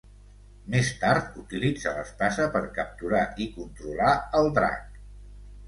Més 0.75 0.87
tard 1.03 1.35
utilitza 1.41 1.93
l'espasa 1.99 2.49
per 2.57 2.63
capturar 2.79 3.23
i 3.47 3.49
controlar 3.61 4.19
el 4.43 4.53
drac. 4.59 5.01